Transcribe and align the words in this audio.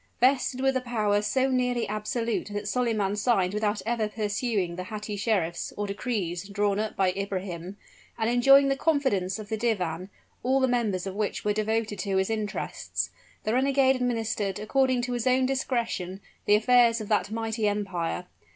Vested 0.19 0.61
with 0.61 0.75
a 0.75 0.81
power 0.81 1.21
so 1.21 1.47
nearly 1.47 1.87
absolute 1.87 2.47
that 2.53 2.67
Solyman 2.67 3.15
signed 3.15 3.53
without 3.53 3.83
ever 3.85 4.07
perusing 4.07 4.75
the 4.75 4.85
hatti 4.85 5.15
sheriffs, 5.15 5.71
or 5.77 5.85
decrees, 5.85 6.49
drawn 6.49 6.79
up 6.79 6.95
by 6.95 7.11
Ibrahim, 7.11 7.77
and 8.17 8.27
enjoying 8.27 8.67
the 8.69 8.75
confidence 8.75 9.37
of 9.37 9.49
the 9.49 9.57
divan, 9.57 10.09
all 10.41 10.59
the 10.59 10.67
members 10.67 11.05
of 11.05 11.13
which 11.13 11.45
were 11.45 11.53
devoted 11.53 11.99
to 11.99 12.17
his 12.17 12.31
interests, 12.31 13.11
the 13.43 13.53
renegade 13.53 13.95
administered 13.95 14.57
according 14.57 15.03
to 15.03 15.13
his 15.13 15.27
own 15.27 15.45
discretion, 15.45 16.19
the 16.45 16.55
affairs 16.55 16.99
of 16.99 17.07
that 17.09 17.29
mighty 17.29 17.67
empire. 17.67 18.25